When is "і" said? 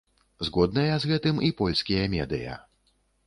1.49-1.53